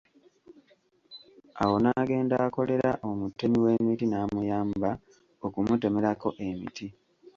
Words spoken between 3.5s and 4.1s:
w'emiti